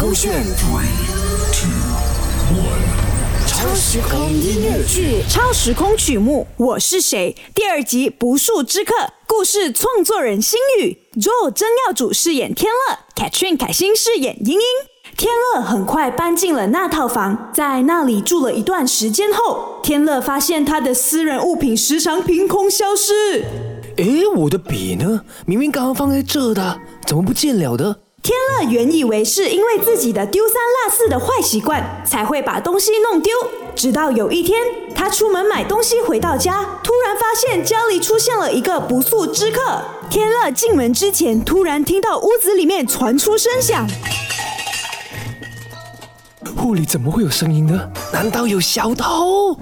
[0.00, 0.44] 勾选。
[3.46, 8.94] 超时空音乐剧，超时空曲目《我是谁》第二集《不速之客》，
[9.26, 14.60] 故事创作人星宇，Joe 曾耀祖饰演天乐，Katrin 凯欣饰演英英。
[15.16, 23.44] 天乐很快搬进了那套房，在那里住了一段时间后，天乐发现他的私人物品时常凭空消失。
[23.96, 25.20] 诶，我的笔呢？
[25.46, 27.96] 明明刚刚放在这的，怎么不见了的？
[28.22, 33.32] 天乐原以为是因为自己的丢三落四的坏习惯，才会把东西弄丢。
[33.74, 34.62] 直到有一天，
[34.94, 39.82] 他出门买东西回到家，突然发现家里出现了一个不速之客。
[40.08, 43.88] 天乐进门之前，突然听到屋子里面传出声响。
[46.62, 47.90] 屋里怎么会有声音呢？
[48.12, 49.58] 难道有小偷？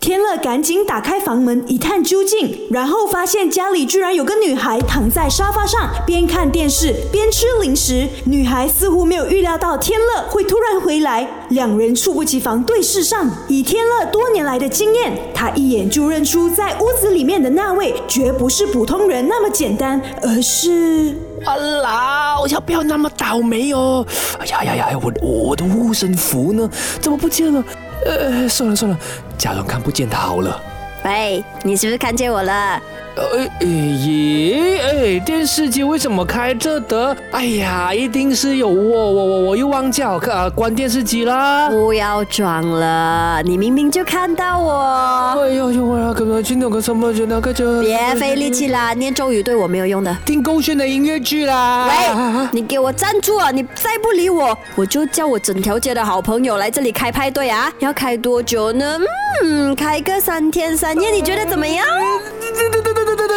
[0.00, 8.08] 天乐赶紧打开房门一探究竟，然后发现家里居然有个女孩躺在沙发上，边看电视边吃零食。
[8.24, 13.30] 女孩似乎没有预料到天乐会突然回来，两人猝不及防对视上。
[13.46, 21.14] 以天乐多年来的经验，他一眼就认出在屋子里面的那位绝不是普通人那么简单，而是……
[21.44, 22.36] 哇啦！
[22.48, 24.06] 要不要那么倒霉哦？
[24.38, 24.98] 哎呀呀呀！
[25.00, 26.68] 我我的护身符呢？
[27.00, 27.64] 怎么不见了？
[28.04, 28.98] 呃，算了算了，
[29.38, 30.60] 假装看不见他好了。
[31.04, 32.80] 喂，你是不是看见我了？
[33.16, 37.16] 呃，咦，哎，电视机为什么开着的？
[37.32, 41.68] 哎呀，一定是有我，我我我又忘记好看啊关电视机啦！
[41.68, 45.36] 不要装了，你明明就看到我。
[45.42, 47.80] 哎呦呦，我要赶快去那个什么去那个就。
[47.80, 50.16] 别费力气啦，念咒语对我没有用的。
[50.24, 51.88] 听勾选的音乐剧啦！
[51.88, 53.50] 喂，你给我站住啊！
[53.50, 57.70] 你再不理我，我就叫我整条街的好朋友来这里开派对啊！
[57.80, 58.98] 要开多久呢？
[59.42, 61.84] 嗯，开个三天三夜，你觉得怎么样？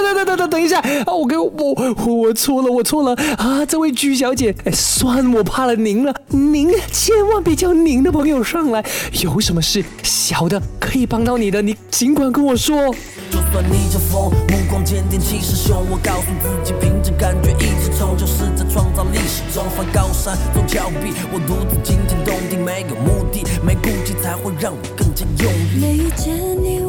[0.01, 1.13] 等等等等等一下啊！
[1.13, 1.51] 我给我
[2.05, 3.65] 我错了，我错了啊！
[3.65, 8.83] 这位鞠小姐，哎，算我怕了您了，您千万别叫您的朋友上来。
[9.21, 12.93] 有什么事小的可以帮到你的，你尽管跟我说。
[13.29, 25.79] 就算逆着风，目光坚定，气势汹，我告诉自己，凭着感觉一直冲，就是在创造历史中翻高山走峭壁，我独自惊天动地，没有目的，没顾忌，才会让我更加用力。
[25.81, 26.82] 没遇见你，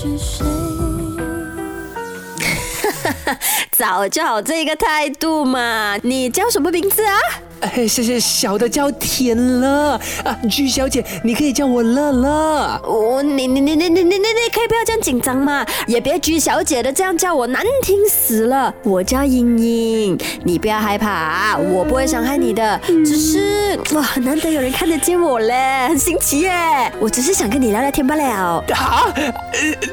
[3.70, 5.98] 早就好这个态度嘛！
[6.02, 7.18] 你叫什么名字啊？
[7.60, 9.92] 哎，谢谢，小的叫田乐
[10.24, 12.80] 啊，鞠小姐，你可以叫我乐乐。
[12.84, 18.74] 我，你你你你你你你你可以不要这样紧张嘛，也别鞠小姐的这样叫我难听死了。
[18.82, 26.50] 我叫英英，你不要害怕，我不会伤害你的，只是哇，难得有人看得见我嘞，很新奇耶。
[26.98, 28.64] 我只是想跟你聊聊天罢了。
[28.74, 29.12] 啊，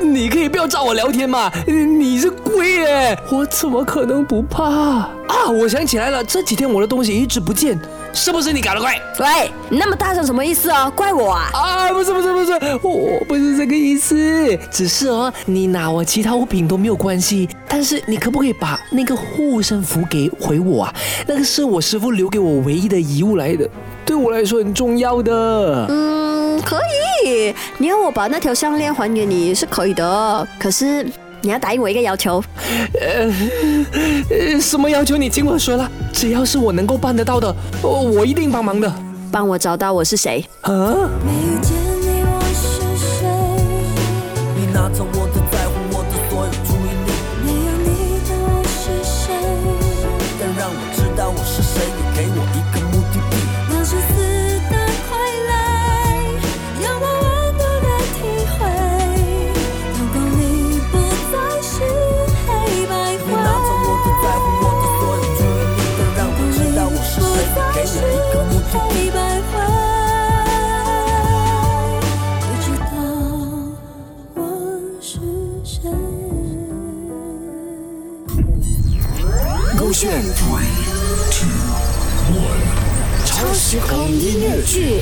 [0.01, 5.49] 你可以不要找我聊天嘛，你是鬼耶，我怎么可能不怕啊？
[5.49, 7.57] 我想起来了，这几天我的东西一直不。
[7.57, 7.75] 见，
[8.13, 9.01] 是不是你搞的怪？
[9.17, 10.93] 喂，你那么大声什么意思哦？
[10.95, 11.49] 怪我啊？
[11.55, 12.51] 啊，不是不是不是，
[12.83, 20.93] 我不是这个意思，只是哦，你拿我其他物品都没有关系，但是你可不可以把那个护身符给回我啊？
[21.25, 23.67] 那个是我师傅留给我唯一的遗物来的，
[24.05, 25.88] 对我来说很重要的。
[25.89, 26.79] 嗯，可
[27.25, 31.07] 以，你要我把那条项链还给你是可以的，可是。
[31.47, 32.43] 你要答应我一个要求，
[32.99, 35.15] 呃，什么要求？
[35.15, 38.93] 你尽管说了，只要是我能够办得到的，我我一定帮忙的。
[39.31, 40.43] 帮我找到我是谁？
[40.63, 41.09] 啊？
[79.88, 80.68] 勾选 Three
[81.31, 81.48] Two
[82.34, 85.01] One 超时空音乐剧。